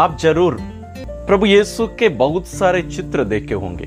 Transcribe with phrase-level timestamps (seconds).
[0.00, 0.56] आप ज़रूर
[1.26, 3.86] प्रभु यीशु के बहुत सारे चित्र देखे होंगे।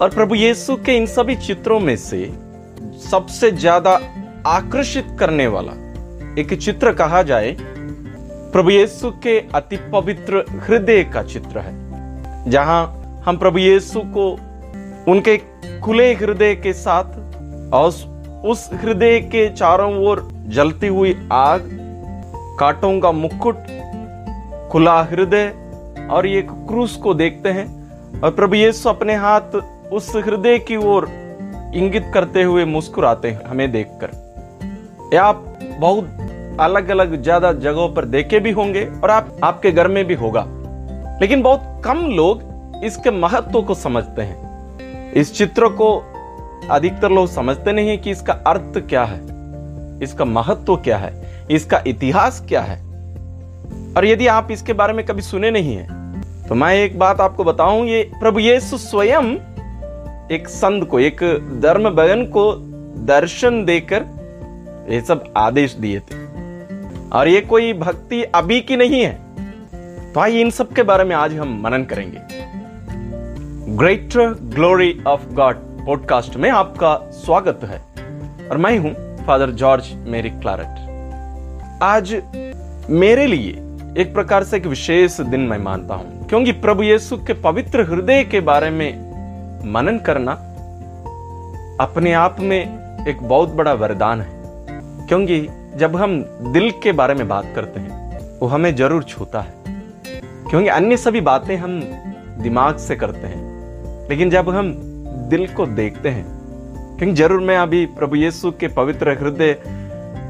[0.00, 2.20] और प्रभु यीशु के इन सभी चित्रों में से
[3.02, 3.92] सबसे ज़्यादा
[4.46, 5.72] आकर्षित करने वाला
[6.40, 7.54] एक चित्र कहा जाए,
[8.52, 14.30] प्रभु यीशु के अति पवित्र हृदय का चित्र है, जहाँ हम प्रभु यीशु को
[15.12, 15.36] उनके
[15.80, 17.88] खुले हृदय के साथ और
[18.46, 21.68] उस हृदय के चारों ओर जलती हुई आग,
[22.60, 23.66] कांटों का मुकुट
[24.70, 25.52] खुला हृदय
[26.10, 29.56] और एक क्रूस को देखते हैं और प्रभु यीशु अपने हाथ
[29.92, 31.06] उस हृदय की ओर
[31.74, 34.10] इंगित करते हुए मुस्कुराते हैं, हमें देखकर।
[35.14, 35.44] या आप
[35.78, 40.14] बहुत अलग अलग ज़्यादा जगहों पर देखे भी होंगे और आप, आपके घर में भी
[40.14, 40.44] होगा।
[41.20, 45.96] लेकिन बहुत कम लोग इसके महत्व को समझते हैं। इस चित्र को
[46.70, 49.20] अधिकतर लोग समझते नहीं कि इसका अर्थ क्या है,
[50.02, 51.12] इसका महत्व क्या है,
[51.50, 52.87] इसका इतिहास क्या है।
[53.96, 55.96] और यदि आप इसके बारे में कभी सुने नहीं है
[56.48, 59.34] तो मैं एक बात आपको बताऊँ, ये प्रभु यीशु स्वयं
[60.32, 61.22] एक संत को, एक
[61.62, 62.52] धर्म बगन को
[63.06, 64.04] दर्शन देकर
[64.90, 66.26] ये सब आदेश दिए थे।
[67.10, 71.14] और ये कोई भक्ति अभी की नहीं है। तो आइए इन सब के बारे में
[71.16, 72.20] आज हम मनन करेंगे।
[73.76, 75.56] Greater glory of God
[75.86, 77.78] podcast में आपका स्वागत है।
[78.48, 78.94] और मैं हूँ
[79.26, 82.14] फादर जॉर्ज मेरी क्लारेट आज
[82.90, 83.67] मेरे लिए
[83.98, 88.24] एक प्रकार से एक विशेष दिन मैं मानता हूँ। क्योंकि प्रभु यीशु के पवित्र हृदय
[88.24, 88.92] के बारे में
[89.72, 90.32] मनन करना
[91.80, 94.30] अपने आप में एक बहुत बड़ा वरदान है।
[95.06, 96.22] क्योंकि जब हम
[96.52, 99.54] दिल के बारे में बात करते हैं, वो हमें ज़रूर छूता है।
[100.50, 101.80] क्योंकि अन्य सभी बातें हम
[102.40, 104.72] दिमाग से करते हैं। लेकिन जब हम
[105.30, 106.24] दिल को देखते हैं,
[106.98, 109.62] क्योंकि ज़रूर मैं अभी प्रभु यीशु के पवित्र हृदय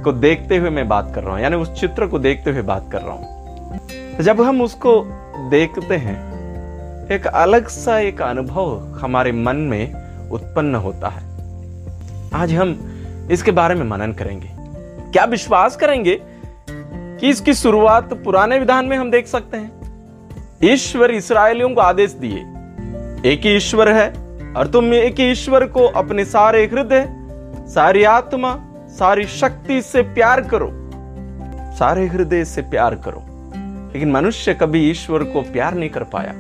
[0.05, 2.89] को देखते हुए मैं बात कर रहा हूँ, यानी उस चित्र को देखते हुए बात
[2.93, 3.38] कर रहा हूँ।
[4.21, 5.03] जब हम उसको
[5.51, 6.17] देखते हैं,
[7.11, 11.23] एक अलग सा एक अनुभव हमारे मन में उत्पन्न होता है।
[12.35, 14.51] आज हम इसके बारे में मनन करेंगे।
[15.13, 16.21] क्या विश्वास करेंगे
[16.71, 19.71] कि इसकी शुरुआत पुराने विधान में हम देख सकते हैं?
[20.65, 22.39] ईश्वर इसराइलियों को आदेश दिए,
[23.33, 24.09] एक ही ईश्वर है
[24.55, 27.09] और तुम एक ही ईश्वर को अपने सारे हृदय,
[27.69, 28.57] सारी आत्मा,
[28.91, 30.71] सारी शक्ति से प्यार करो।
[31.77, 33.23] सारे हृदय से प्यार करो।
[33.93, 36.35] लेकिन मनुष्य कभी ईश्वर को प्यार नहीं कर पाया।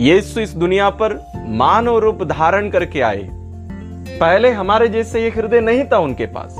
[0.00, 3.28] यीशु इस दुनिया पर मानव रूप धारण करके आए।
[4.20, 6.56] पहले हमारे जैसे ये हृदय नहीं था उनके पास,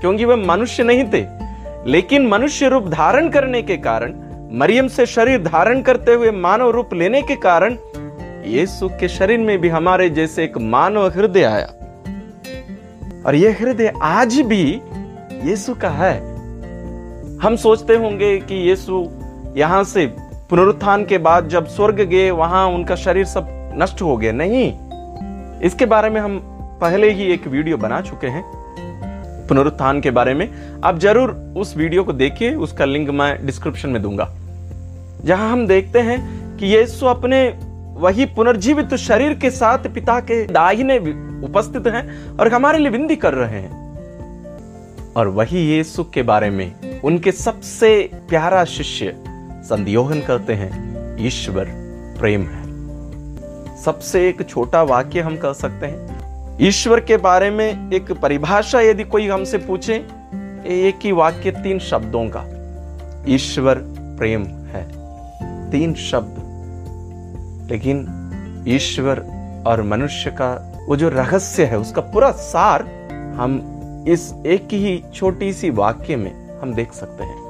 [0.00, 1.26] क्योंकि वे मनुष्य नहीं थे।
[1.90, 4.14] लेकिन मनुष्य रूप धारण करने के कारण,
[4.52, 7.76] मरियम से शरीर धारण करते हुए मानव रूप लेने के कारण,
[8.46, 11.72] यीशु के शरीर में भी हमारे जैसे एक मानव हृदय आया।
[13.26, 14.80] और यह हृदय आज भी
[15.44, 16.32] यीशु का है।
[17.38, 19.08] हम सोचते होंगे कि यीशु
[19.56, 20.06] यहाँ से
[20.50, 24.72] पुनरुत्थान के बाद जब स्वर्ग गए, वहाँ उनका शरीर सब नष्ट हो गया। नहीं,
[25.60, 26.38] इसके बारे में हम
[26.80, 28.42] पहले ही एक वीडियो बना चुके हैं
[29.48, 30.48] पुनरुत्थान के बारे में।
[30.84, 34.28] आप ज़रूर उस वीडियो को देखिए, उसका लिंक मैं डिस्क्रिप्शन में दूँगा।
[35.24, 37.48] जहाँ हम देखते हैं कि यीशु अपने
[37.96, 40.98] वही पुनर्जीवित शरीर के साथ पिता के दाहिने
[41.46, 43.80] उपस्थित हैं और हमारे लिए विंदी कर रहे हैं।
[45.16, 49.14] और वही यीशु के बारे में, उनके सबसे प्यारा शिष्य
[49.62, 51.64] संदियोहन करते हैं, ईश्वर
[52.18, 52.62] प्रेम है।
[53.82, 56.22] सबसे एक छोटा वाक्य हम कह सकते हैं,
[56.60, 59.94] ईश्वर के बारे में एक परिभाषा यदि कोई हमसे पूछे,
[60.66, 62.44] एक ही वाक्य तीन शब्दों का,
[63.28, 63.74] ईश्वर
[64.18, 65.02] प्रेम है।
[65.70, 66.42] तीन शब्द।
[67.70, 68.08] लेकिन
[68.68, 69.18] ईश्वर
[69.66, 72.82] और मनुष्य का वो जो रहस्य है, उसका पूरा सार
[73.36, 73.68] हम
[74.08, 77.41] इस एक ही छोटी सी वाक्य में हम देख सकते हैं।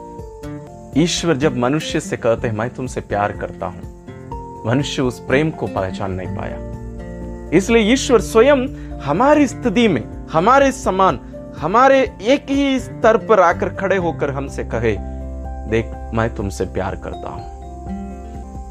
[0.97, 5.67] ईश्वर जब मनुष्य से कहते हैं, मैं तुमसे प्यार करता हूँ, मनुष्य उस प्रेम को
[5.67, 8.67] पहचान नहीं पाया। इसलिए ईश्वर स्वयं
[9.01, 10.03] हमारी स्थिति में,
[10.33, 11.21] हमारे समान,
[11.59, 14.95] हमारे एक ही स्तर पर आकर खड़े होकर हमसे कहे,
[15.71, 17.51] देख, मैं तुमसे प्यार करता हूँ।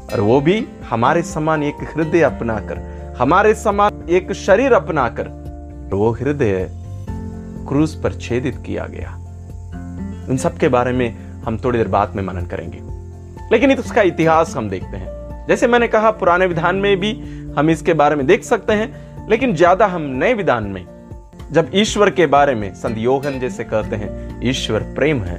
[0.06, 2.78] और वो भी हमारे समान एक हृदय अपनाकर,
[3.18, 5.28] हमारे समान एक शरीर अपनाकर
[5.92, 6.66] वो हृदय
[7.68, 9.16] क्रूज पर छेदित किया गया।
[10.30, 12.80] इन सब के बारे में हम थोड़ी देर बाद में मनन करेंगे।
[13.52, 17.12] लेकिन इसका इतिहास हम देखते हैं। जैसे मैंने कहा, पुराने विधान में भी
[17.58, 20.86] हम इसके बारे में देख सकते हैं, लेकिन ज़्यादा हम नए विधान में,
[21.52, 25.38] जब ईश्वर के बारे में संयोगन जैसे कहते हैं, ईश्वर प्रेम है,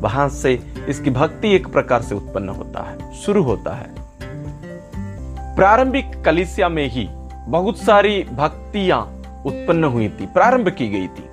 [0.00, 0.58] वहाँ से
[0.88, 3.96] इसकी भक्ति एक प्रकार से उत्पन्न होता है, शुरू होता है।
[5.56, 7.08] प्रारंभिक कलिसिया में ही
[7.48, 9.00] बहुत सारी भक्तियाँ
[9.46, 11.24] उत्पन्न हुई थी, प्रारंभ की गई थी।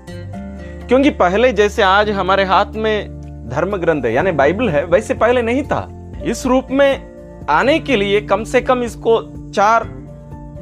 [0.87, 3.14] क्योंकि पहले जैसे आज हमारे हाथ में
[3.45, 7.15] धर्म ग्रंथ है, यानी बाइबल है, वैसे पहले नहीं था। इस रूप में
[7.49, 9.21] आने के लिए कम से कम इसको
[9.51, 9.83] चार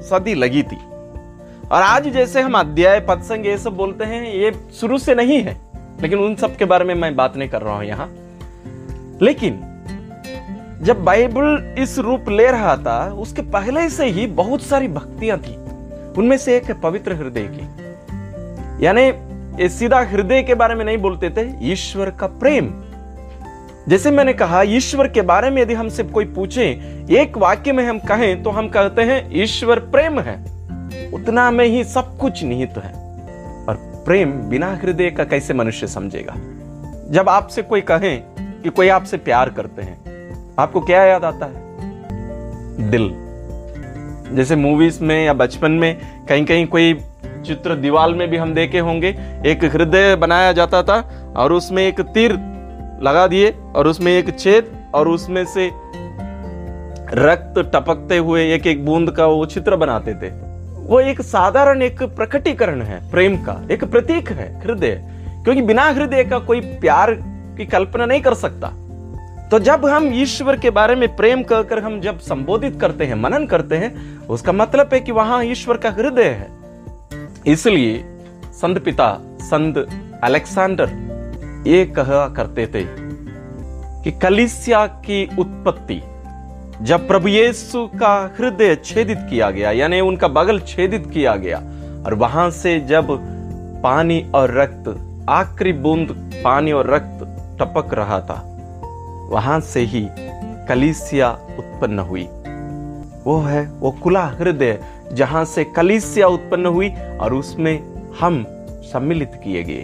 [0.01, 0.77] सदी लगी थी।
[1.71, 5.57] और आज जैसे हम अध्याय, पत्संग ये सब बोलते हैं, ये शुरू से नहीं है,
[6.01, 8.09] लेकिन उन सब के बारे में मैं बात नहीं कर रहा हूँ यहाँ।
[9.21, 9.59] लेकिन
[10.81, 15.55] जब बाइबल इस रूप ले रहा था, उसके पहले से ही बहुत सारी भक्तियाँ थी।
[16.17, 19.11] उनमें से एक पवित्र हृदय की। यानी
[19.59, 22.83] ये सीधा हृदय के बारे में नहीं बोलते थे, ईश्वर का प्रेम।
[23.87, 26.65] जैसे मैंने कहा, ईश्वर के बारे में यदि हमसे कोई पूछे,
[27.11, 30.53] एक वाक्य में हम कहें तो हम कहते हैं, ईश्वर प्रेम है।
[31.11, 32.91] उतना में ही सब कुछ निहित है।
[33.69, 36.33] और प्रेम बिना हृदय का कैसे मनुष्य समझेगा?
[37.09, 39.97] जब आपसे कोई कहे कि कोई आपसे प्यार करते हैं,
[40.59, 41.61] आपको क्या याद आता है?
[42.89, 43.13] दिल।
[44.35, 45.97] जैसे मूवीज़ में या बचपन में
[46.29, 46.93] कहीं कहीं कोई
[47.45, 49.07] चित्र दीवाल में भी हम देखे होंगे।
[49.45, 52.31] एक हृदय बनाया जाता था और उसमें एक तीर
[53.03, 55.71] लगा दिए और उसमें एक छेद और उसमें से
[57.15, 60.29] रक्त टपकते हुए एक एक बूंद का वो चित्र बनाते थे।
[60.83, 65.03] वो एक साधारण एक प्रकटीकरण है, प्रेम का, एक प्रतीक है हृदय।
[65.43, 67.11] क्योंकि बिना हृदय का कोई प्यार
[67.57, 68.67] की कल्पना नहीं कर सकता।
[69.49, 73.45] तो जब हम ईश्वर के बारे में प्रेम कहकर हम जब संबोधित करते हैं, मनन
[73.45, 76.62] करते हैं, उसका मतलब है कि वहाँ ईश्वर का हृदय है।
[77.47, 78.03] इसलिए
[78.53, 79.77] संत पिता, संत
[80.23, 80.89] अलेक्सेंडर
[81.67, 82.83] ये कहा करते थे
[84.03, 86.01] कि कलिसिया की उत्पत्ति,
[86.81, 91.57] जब प्रभु यीशु का हृदय छेदित किया गया, यानी उनका बगल छेदित किया गया,
[92.05, 93.07] और वहाँ से जब
[93.83, 94.89] पानी और रक्त,
[95.29, 96.07] आखिरी बूंद
[96.43, 97.19] पानी और रक्त
[97.59, 98.41] टपक रहा था,
[99.31, 100.07] वहाँ से ही
[100.67, 102.27] कलिसिया उत्पन्न हुई।
[103.25, 104.79] वो है, वो खुला हृदय
[105.13, 106.89] जहाँ से कलिसिया उत्पन्न हुई
[107.21, 107.83] और उसमें
[108.19, 109.83] हम सम्मिलित किए गए।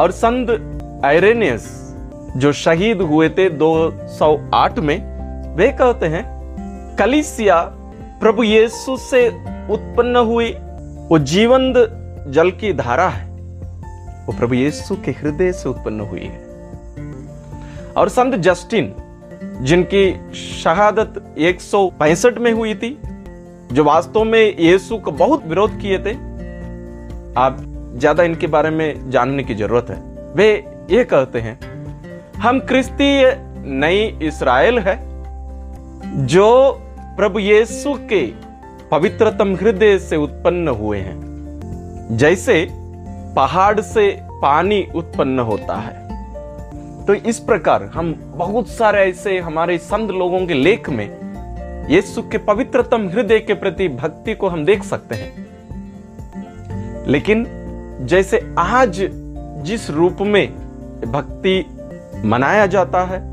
[0.00, 0.50] और संत
[1.04, 1.94] आयरेनियस
[2.36, 5.18] जो शहीद हुए थे 208 में,
[5.54, 6.38] वे कहते हैं,
[6.96, 7.62] कलिसिया
[8.20, 9.28] प्रभु यीशु से
[9.72, 10.52] उत्पन्न हुई
[11.08, 11.74] वो जीवंत
[12.28, 13.30] जल की धारा है।
[14.26, 16.48] वो प्रभु यीशु के हृदय से उत्पन्न हुई है।
[17.96, 18.94] और संत जस्टिन,
[19.60, 21.58] जिनकी शहादत एक
[22.38, 22.98] में हुई थी
[23.72, 26.12] जो वास्तव में यीशु को बहुत विरोध किए थे,
[27.36, 27.56] आप
[27.96, 29.96] ज़्यादा इनके बारे में जानने की ज़रूरत है।
[30.34, 30.48] वे
[30.90, 31.58] ये कहते हैं,
[32.34, 34.96] हम क्रिस्तीय नई इसराइल है,
[36.26, 36.80] जो
[37.16, 38.24] प्रभु यीशु के
[38.90, 42.66] पवित्रतम हृदय से उत्पन्न हुए हैं। जैसे
[43.36, 44.10] पहाड़ से
[44.42, 46.06] पानी उत्पन्न होता है।
[47.06, 51.27] तो इस प्रकार हम बहुत सारे ऐसे हमारे संत लोगों के लेख में
[51.88, 55.46] यीशु के पवित्रतम हृदय के प्रति भक्ति को हम देख सकते हैं।
[57.06, 57.46] लेकिन
[58.00, 59.08] जैसे आज
[59.62, 60.54] जिस रूप में
[61.06, 61.66] भक्ति
[62.24, 63.32] मनाया जाता है,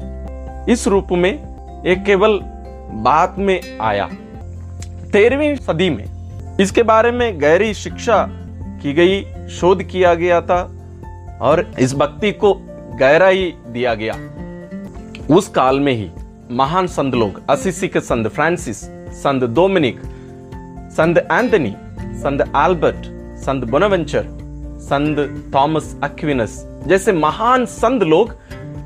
[0.69, 1.34] इस रूप में
[1.86, 2.40] एक केवल
[2.94, 4.10] बात में आया।
[5.13, 6.06] तेरहवीं सदी में
[6.60, 8.28] इसके बारे में गहरी शिक्षा
[8.81, 10.72] की गई, शोध किया गया था
[11.42, 12.54] और इस भक्ति को
[13.00, 14.13] गहराई दिया गया।
[15.36, 16.12] उस काल में ही
[16.51, 18.81] महान संत लोग, असिसी के संत, फ्रांसिस,
[19.24, 20.00] संत डोमिनिक,
[20.92, 23.06] संत एंथनी, संत एल्बर्ट
[23.38, 24.25] संत बोनावेंचर,
[24.81, 25.18] संत
[25.56, 28.36] थॉमस अक्विनस जैसे महान संत लोग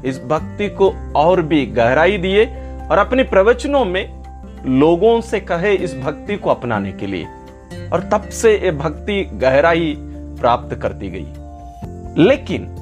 [0.05, 2.45] इस भक्ति को और भी गहराई दिए
[2.91, 4.23] और अपने प्रवचनों में
[4.65, 7.25] लोगों से कहे इस भक्ति को अपनाने के लिए।
[7.93, 9.95] और तब से ये भक्ति गहराई
[10.39, 11.27] प्राप्त करती गई।
[12.23, 12.75] लेकिन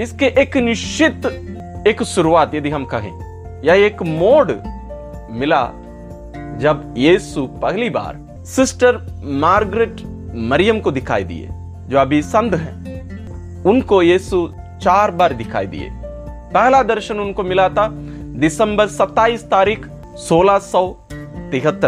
[0.00, 1.26] इसके एक निश्चित
[1.86, 3.29] एक शुरुआत यदि हम कहें
[3.64, 4.52] या एक मोड
[5.30, 5.70] मिला
[6.60, 9.96] जब यीशु पहली बार सिस्टर मार्गरेट
[10.34, 11.48] मरियम को दिखाई दिए,
[11.88, 14.52] जो अभी संध हैं। उनको यीशु
[14.82, 15.88] चार बार दिखाई दिए।
[16.54, 17.88] पहला दर्शन उनको मिला था
[18.34, 19.86] दिसंबर 27 तारीख
[20.16, 20.60] सोलह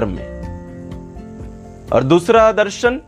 [0.06, 0.32] में।
[1.92, 3.00] और दूसरा दर्शन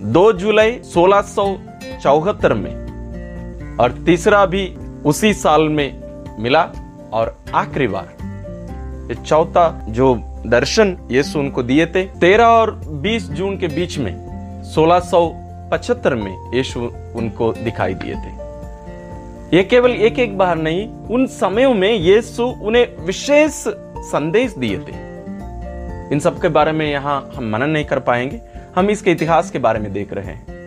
[0.00, 6.00] 2 जुलाई सोलह में। और तीसरा भी उसी साल में
[6.38, 6.70] मिला।
[7.12, 8.08] और आखिरी बार।
[9.08, 10.14] ये चौथा जो
[10.46, 14.12] दर्शन यीशु उनको दिए थे, तेरह और बीस जून के बीच में
[14.64, 16.80] 1675 में यीशु
[17.16, 18.48] उनको दिखाई दिए थे।
[19.56, 23.52] ये केवल एक एक बार नहीं, उन समयों में यीशु उन्हें विशेष
[23.98, 25.08] संदेश दिए थे।
[26.12, 28.40] इन सब के बारे में यहाँ हम मनन नहीं कर पाएँगे,
[28.76, 30.58] हम इसके इतिहास के बारे में देख रहे हैं।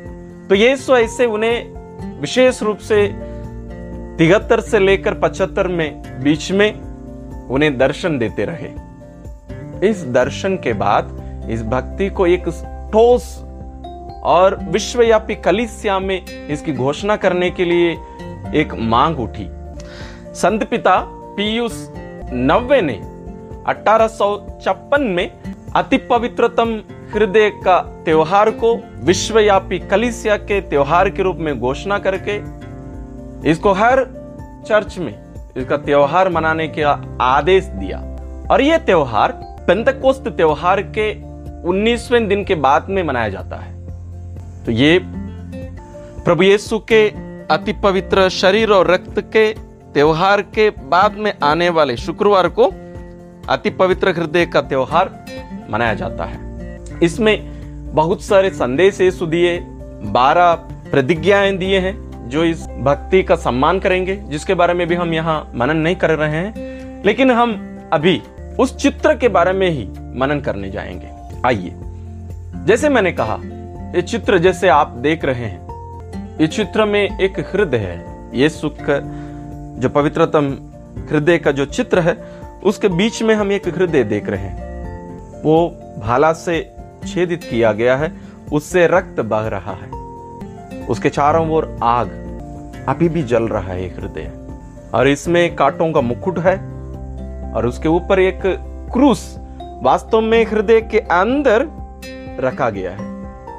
[0.48, 1.82] तो यीशु ऐसे उन्हें
[2.22, 3.31] विशेष रूप से
[4.22, 8.68] तिहत्तर से लेकर पचहत्तर में, बीच में उन्हें दर्शन देते रहे।
[9.90, 12.44] इस दर्शन के बाद इस भक्ति को एक
[12.94, 13.26] ठोस
[14.24, 17.92] और विश्वव्यापी कलिसिया में इसकी घोषणा करने के लिए
[18.56, 19.48] एक मांग उठी।
[20.36, 20.98] संत पिता
[21.38, 21.88] पीयूष
[22.34, 23.02] नब्बे ने
[23.68, 25.30] अठारह सौ छप्पन में
[25.76, 26.80] अति पवित्रतम
[27.14, 32.62] हृदय का त्योहार को विश्वव्यापी कलिसिया के त्योहार के रूप में घोषणा करके
[33.46, 34.04] इसको हर
[34.68, 35.20] चर्च में
[35.58, 37.98] इसका त्योहार मनाने का आदेश दिया।
[38.52, 39.32] और यह त्योहार
[39.68, 41.12] पेंतकोस्त त्योहार के
[41.70, 43.86] 19वें दिन के बाद में मनाया जाता है।
[44.66, 45.00] तो ये
[46.26, 47.10] प्रभु येसु के
[47.52, 49.54] अति पवित्र शरीर और रक्त के
[49.94, 52.72] त्योहार के बाद में आने वाले शुक्रवार को
[53.50, 55.26] अति पवित्र हृदय का त्योहार
[55.70, 57.62] मनाया जाता है। इसमें
[57.96, 59.60] बहुत सारे संदेश यीशु दिए,
[60.04, 60.54] बारह
[60.92, 65.52] प्रतिज्ञाएँ दिए हैं। जो इस भक्ति का सम्मान करेंगे, जिसके बारे में भी हम यहाँ
[65.56, 67.56] मनन नहीं कर रहे हैं, लेकिन हम
[67.94, 68.22] अभी
[68.60, 69.88] उस चित्र के बारे में ही
[70.20, 71.10] मनन करने जाएँगे।
[71.46, 71.72] आइए,
[72.66, 73.40] जैसे मैंने कहा,
[73.96, 78.78] ये चित्र जैसे आप देख रहे हैं इस चित्र में एक हृदय है, ये सुख
[79.80, 80.52] जो पवित्रतम
[81.12, 82.18] हृदय का जो चित्र है,
[82.64, 85.68] उसके बीच में हम एक हृदय देख रहे हैं। वो
[86.00, 86.62] भाला से
[87.08, 88.12] छेदित किया गया है,
[88.52, 89.90] उससे रक्त बह रहा है,
[90.86, 92.08] उसके चारों ओर आग
[92.88, 94.32] अभी भी जल रहा है हृदय।
[94.94, 96.56] और इसमें कांटों का मुकुट है,
[97.54, 98.42] और उसके ऊपर एक
[98.94, 99.38] क्रूस
[99.82, 101.68] वास्तव में हृदय के अंदर
[102.40, 103.10] रखा गया है।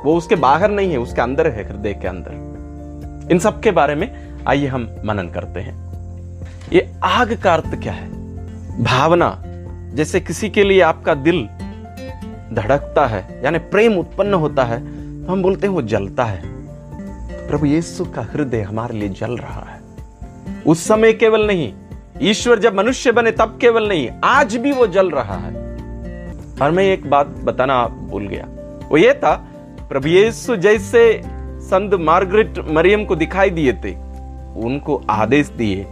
[0.04, 3.94] वो उसके बाहर नहीं है, उसके अंदर है, हृदय के अंदर। इन सब के बारे
[3.94, 4.10] में
[4.46, 5.74] आइए हम मनन करते हैं।
[6.72, 8.08] ये आग का अर्थ क्या है?
[8.82, 9.42] भावना,
[9.94, 11.48] जैसे किसी के लिए आपका दिल
[12.52, 14.80] धड़कता है, यानी प्रेम उत्पन्न होता है
[15.24, 16.51] तो हम बोलते हैं वो जलता है।
[17.48, 19.80] प्रभु यीशु का हृदय हमारे लिए जल रहा है।
[20.66, 21.72] उस समय केवल नहीं,
[22.22, 25.54] ईश्वर जब मनुष्य बने तब केवल नहीं, आज भी वो जल रहा है।
[26.62, 28.46] और मैं एक बात बताना भूल गया।
[28.88, 29.48] वो ये था,
[29.88, 31.22] प्रभु यीशु जैसे
[31.60, 33.94] संत मार्गरेट मरियम को दिखाई दिए थे,
[34.60, 35.86] उनको आदेश दिए।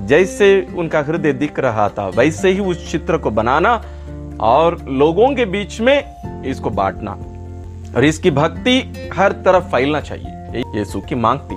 [0.00, 3.82] जैसे उनका हृदय दिख रहा था, वैसे ही उस चित्र को बनाना
[4.40, 7.18] और लोगों के बीच में इसको बांटना।
[7.96, 11.56] और इसकी भक्ति हर तरफ़ फैलना चाहिए। यीशु की मांग थी।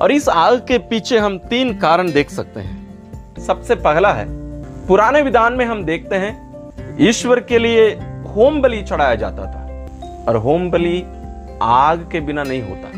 [0.00, 2.88] और इस आग के पीछे हम तीन कारण देख सकते हैं।
[3.46, 4.26] सबसे पहला है,
[4.86, 6.48] पुराने विधान में हम देखते हैं,
[7.00, 7.90] ईश्वर के लिए
[8.36, 9.88] होम बलि चढ़ाया जाता था,
[10.28, 11.04] और होम बलि
[11.62, 12.92] आग के बिना नहीं होता।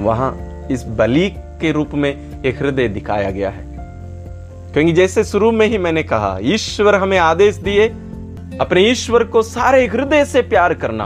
[0.00, 3.64] वहाँ इस बलि के रूप में एक हृदय दिखाया गया है।
[4.72, 7.88] क्योंकि जैसे शुरू में ही मैंने कहा, ईश्वर हमें आदेश दिए,
[8.60, 11.04] अपने ईश्वर को सारे हृदय से प्यार करना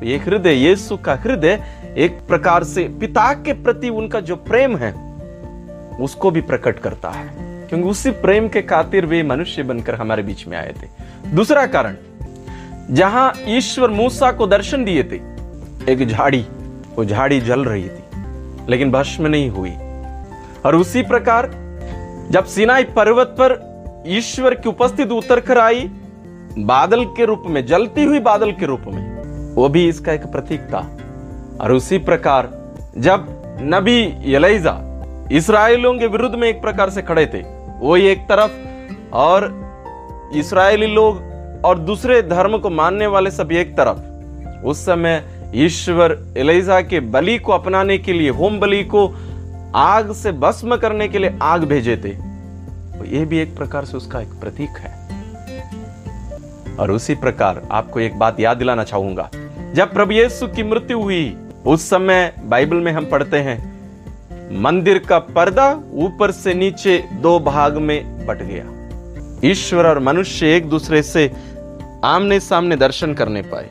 [0.00, 1.62] तो ये हृदय यीशु का हृदय
[1.96, 4.92] एक प्रकार से पिता के प्रति उनका जो प्रेम है,
[6.00, 10.46] उसको भी प्रकट करता है। क्योंकि उसी प्रेम के खातिर वे मनुष्य बनकर हमारे बीच
[10.46, 10.86] में आए थे।
[11.30, 11.96] दूसरा कारण,
[12.90, 15.20] जहाँ ईश्वर मूसा को दर्शन दिए थे,
[15.92, 16.46] एक झाड़ी,
[16.96, 18.04] वो झाड़ी जल रही थी,
[18.68, 19.72] लेकिन भस्म नहीं हुई।
[20.66, 21.50] और उसी प्रकार,
[22.30, 23.68] जब सिनाई पर्वत पर
[24.06, 25.90] ईश्वर की उपस्थिति उतर कर आई,
[26.58, 29.17] बादल के रूप में, जलती हुई बादल के रूप में
[29.58, 30.96] वो भी इसका एक प्रतीक था।
[31.60, 34.74] और उसी प्रकार जब नबी यलेजा
[35.32, 37.40] इसराइलों के विरुद्ध में एक प्रकार से खड़े थे,
[37.78, 38.52] वो एक तरफ़
[39.12, 39.48] और
[40.34, 41.22] इसराइली लोग
[41.64, 43.98] और दूसरे धर्म को मानने वाले सब एक तरफ़,
[44.64, 45.24] उस समय
[45.54, 49.14] ईश्वर एलेजा के बलि को अपनाने के लिए, होम बलि को
[49.74, 52.14] आग से भस्म करने के लिए आग भेजे थे।
[52.98, 54.98] तो यह भी एक प्रकार से उसका एक प्रतीक है।
[56.80, 59.30] और उसी प्रकार आपको एक बात याद दिलाना चाहूँगा।
[59.74, 63.78] जब प्रभु यीशु की मृत्यु हुई, उस समय बाइबल में हम पढ़ते हैं,
[64.62, 68.78] मंदिर का पर्दा ऊपर से नीचे दो भाग में बट गया।
[69.50, 71.32] ईश्वर और मनुष्य एक दूसरे से
[72.04, 73.68] आमने सामने दर्शन करने पाए।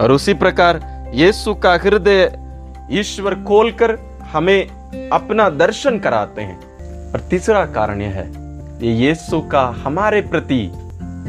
[0.00, 0.80] और उसी प्रकार
[1.14, 2.38] यीशु का हृदय
[2.90, 3.98] ईश्वर खोलकर
[4.32, 4.66] हमें
[5.12, 6.60] अपना दर्शन कराते हैं।
[7.12, 8.32] और तीसरा कारण यह है
[8.86, 10.70] ये यीशु का हमारे प्रति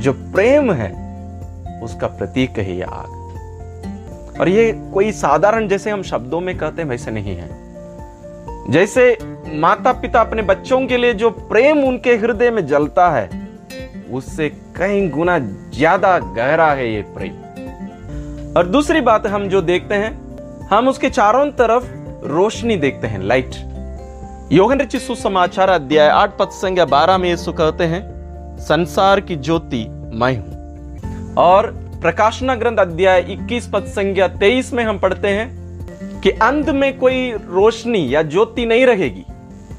[0.02, 1.04] जो प्रेम है,
[1.84, 3.13] उसका प्रतीक है आग
[4.40, 7.50] और ये कोई साधारण जैसे हम शब्दों में कहते हैं, वैसे नहीं है।
[8.72, 9.18] जैसे
[9.56, 13.30] माता पिता अपने बच्चों के लिए जो प्रेम उनके हृदय में जलता है,
[14.12, 20.12] उससे कई गुना ज़्यादा गहरा है ये प्रेम। और दूसरी बात हम जो देखते हैं,
[20.68, 21.86] हम उसके चारों तरफ़
[22.28, 23.56] रोशनी देखते हैं लाइट
[24.52, 28.02] योगन रचित सुसमाचार अध्याय आठ पद संज्ञा बारह में यीशु कहते हैं,
[28.60, 31.72] संसार की ज्योति मैं हूँ। और
[32.04, 35.50] प्रकाशना ग्रंथ अध्याय 21 पद संज्ञा 23 में हम पढ़ते हैं
[36.22, 39.26] कि अंत में कोई रोशनी या ज्योति नहीं रहेगी,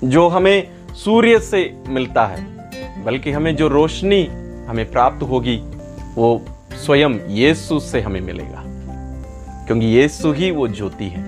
[0.05, 2.47] जो हमें सूर्य से मिलता है,
[3.05, 4.29] बल्कि हमें जो रोशनी
[4.67, 5.63] हमें प्राप्त होगी,
[6.15, 8.63] वो स्वयं यीशु से हमें मिलेगा।
[9.67, 11.23] क्योंकि यीशु ही वो ज्योति है।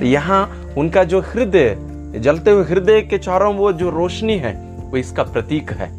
[0.00, 1.76] तो यहाँ उनका जो हृदय,
[2.20, 5.92] जलते हुए हृदय के चारों वो जो रोशनी है, वो इसका प्रतीक है।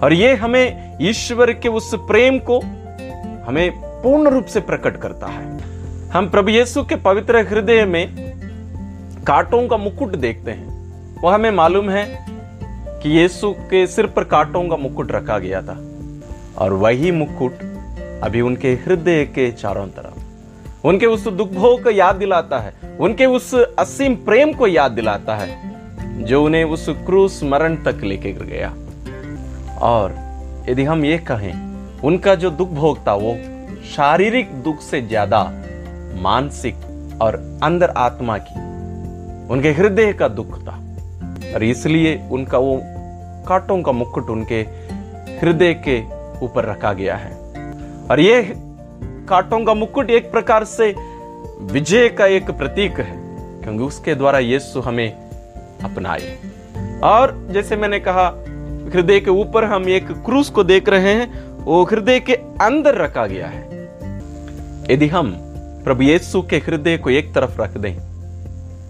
[0.00, 2.60] और ये हमें ईश्वर के उस प्रेम को
[3.46, 3.70] हमें
[4.02, 5.58] पूर्ण रूप से प्रकट करता है।
[6.10, 8.32] हम प्रभु यीशु के पवित्र हृदय में
[9.26, 10.66] कांटों का मुकुट देखते हैं।
[11.22, 12.26] वो हमें मालूम है
[13.02, 15.78] कि यीशु के सिर पर कांटों का मुकुट रखा गया था
[16.58, 17.52] और वही मुकुट
[18.22, 23.26] अभी उनके हृदय के चारों तरफ़। उनके उस दुख भोग को याद दिलाता है। उनके
[23.26, 25.72] उस असीम प्रेम को याद दिलाता है
[26.24, 28.74] जो उन्हें उस क्रूस मरण तक लेके गया।
[29.78, 30.14] और
[30.68, 31.71] यदि हम ये कहें
[32.04, 33.34] उनका जो दुख भोग था वो
[33.86, 35.42] शारीरिक दुख से ज़्यादा
[36.22, 36.74] मानसिक
[37.22, 38.60] और अंदर आत्मा की।
[39.52, 40.78] उनके हृदय का दुख था।
[41.54, 42.80] और इसलिए उनका वो
[43.48, 44.60] कांटों का मुकुट उनके
[45.38, 45.98] हृदय के
[46.44, 47.30] ऊपर रखा गया है।
[48.10, 48.42] और ये
[49.28, 50.94] कांटों का मुकुट एक प्रकार से
[51.72, 53.12] विजय का एक प्रतीक है,
[53.62, 55.10] क्योंकि उसके द्वारा यीशु हमें
[55.84, 56.38] अपनाए।
[57.04, 58.26] और जैसे मैंने कहा,
[58.94, 63.26] हृदय के ऊपर हम एक क्रूस को देख रहे हैं वो हृदय के अंदर रखा
[63.26, 63.62] गया है।
[64.90, 65.32] यदि हम
[65.84, 67.94] प्रभु यीशु के हृदय को एक तरफ़ रख दें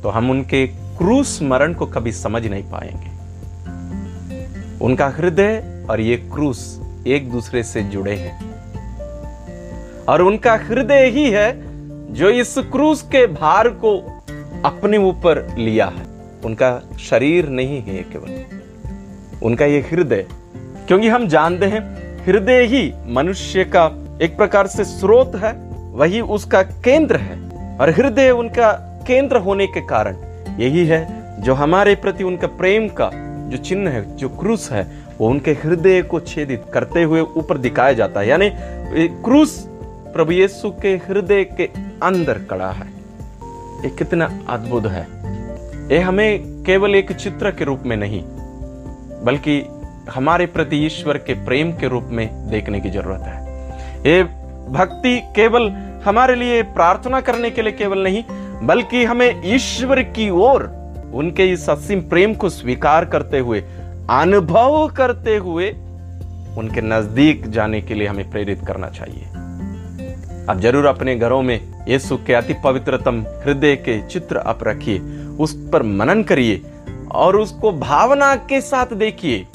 [0.02, 3.10] तो हम उनके क्रूस मरण को कभी समझ नहीं पाएँगे।
[4.84, 8.52] उनका हृदय और ये क्रूस एक दूसरे से जुड़े हैं।
[10.08, 11.52] और उनका हृदय ही है
[12.14, 13.98] जो इस क्रूस के भार को
[14.64, 16.06] अपने ऊपर लिया है।
[16.44, 18.44] उनका शरीर नहीं है केवल।
[19.42, 20.26] उनका ये हृदय,
[20.86, 21.80] क्योंकि हम जानते हैं
[22.26, 23.84] हृदय ही मनुष्य का
[24.22, 25.52] एक प्रकार से स्रोत है,
[25.92, 27.36] वही उसका केंद्र है।
[27.78, 28.72] और हृदय उनका
[29.06, 30.16] केंद्र होने के कारण
[30.58, 31.00] यही है
[31.42, 33.10] जो हमारे प्रति उनका प्रेम का
[33.50, 34.86] जो चिन्ह है, जो क्रूस है,
[35.18, 38.50] वो उनके हृदय को छेदित करते हुए ऊपर दिखाया जाता है। यानी
[39.24, 39.58] क्रूस
[40.14, 41.68] प्रभु यीशु के हृदय के
[42.02, 42.86] अंदर कड़ा है।
[43.84, 45.06] ये कितना अद्भुत है।
[45.92, 48.22] ये हमें केवल एक चित्र के रूप में नहीं,
[49.24, 49.60] बल्कि
[50.10, 53.40] हमारे प्रति ईश्वर के प्रेम के रूप में देखने की ज़रूरत है।
[54.06, 54.22] ये
[54.72, 55.70] भक्ति केवल
[56.04, 58.24] हमारे लिए प्रार्थना करने के लिए केवल नहीं,
[58.62, 60.62] बल्कि हमें ईश्वर की ओर,
[61.14, 63.60] उनके इस असीम प्रेम को स्वीकार करते हुए,
[64.10, 65.70] अनुभव करते हुए,
[66.58, 69.24] उनके नज़दीक जाने के लिए हमें प्रेरित करना चाहिए।
[70.50, 74.98] आप ज़रूर अपने घरों में यीशु के अति पवित्रतम हृदय के चित्र आप रखिए,
[75.38, 76.62] उस पर मनन करिए,
[77.12, 79.46] और उसको भावना के साथ देखिए।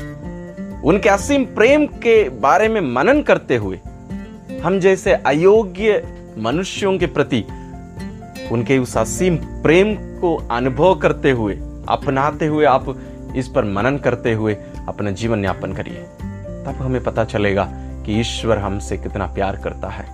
[0.84, 3.80] उनके असीम प्रेम के बारे में मनन करते हुए,
[4.64, 7.46] हम जैसे अयोग्य मनुष्यों के प्रति
[8.52, 11.54] उनके उस असीम प्रेम को अनुभव करते हुए,
[11.90, 12.86] अपनाते हुए आप
[13.36, 16.04] इस पर मनन करते हुए अपना जीवन यापन करिए।
[16.64, 20.06] तब हमें पता चलेगा कि ईश्वर हमसे कितना प्यार करता है।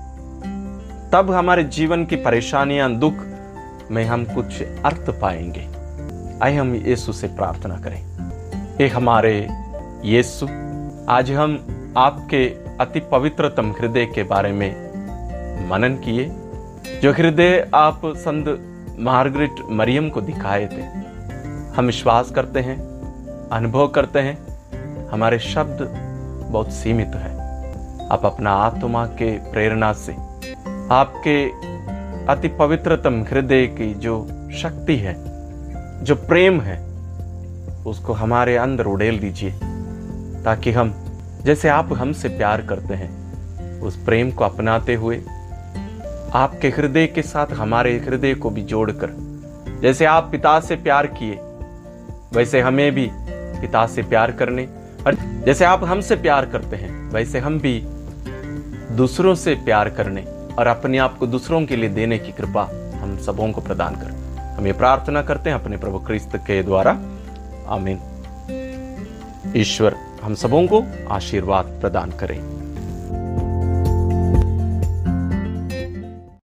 [1.12, 3.14] तब हमारे जीवन की परेशानियाँ दुख
[3.92, 5.68] में हम कुछ अर्थ पाएँगे।
[6.44, 8.04] आइए हम यीशु से प्रार्थना करें।
[8.80, 9.48] हे हमारे
[10.06, 10.46] यीशु
[11.10, 11.54] आज हम
[11.98, 12.46] आपके
[12.80, 16.26] अति पवित्रतम हृदय के बारे में मनन किए,
[17.02, 18.46] जो हृदय आप संत
[19.00, 20.82] मार्गरेट मरियम को दिखाए थे।
[21.74, 22.78] हम विश्वास करते हैं,
[23.50, 24.38] अनुभव करते हैं,
[25.10, 25.88] हमारे शब्द
[26.52, 27.32] बहुत सीमित है।
[28.08, 30.14] आप अपना आत्मा के प्रेरणा से
[30.92, 31.44] आपके
[32.26, 35.16] अति पवित्रतम हृदय की जो शक्ति है,
[36.04, 36.82] जो प्रेम है,
[37.86, 39.73] उसको हमारे अंदर उड़ेल दीजिए।
[40.46, 40.94] ताकि हम,
[41.44, 45.22] जैसे आप हमसे प्यार करते हैं, उस प्रेम को अपनाते हुए,
[46.34, 49.10] आपके हृदय के साथ हमारे हृदय को भी जोड़कर,
[49.82, 51.40] जैसे आप पिता से प्यार किए,
[52.34, 53.10] वैसे हमें भी
[53.62, 54.68] पिता से प्यार करने,
[55.08, 57.82] और जैसे आप हमसे प्यार करते हैं, वैसे हम भी
[58.96, 60.22] दूसरों से प्यार करने
[60.58, 62.64] और अपने आप को दूसरों के लिए देने की कृपा
[63.02, 64.12] हम सबों को प्रदान कर।
[64.58, 66.92] हम ये प्रार्थना करते हैं अपने प्रभु क्रिस्त के द्वारा।
[67.68, 68.00] आमीन।
[69.56, 72.63] ईश्वर हम सबों को आशीर्वाद प्रदान करें।